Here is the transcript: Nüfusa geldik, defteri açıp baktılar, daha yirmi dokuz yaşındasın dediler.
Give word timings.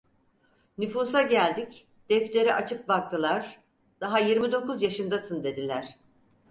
Nüfusa 0.77 1.21
geldik, 1.21 1.87
defteri 2.09 2.53
açıp 2.53 2.87
baktılar, 2.87 3.59
daha 4.01 4.19
yirmi 4.19 4.51
dokuz 4.51 4.81
yaşındasın 4.81 5.43
dediler. 5.43 5.99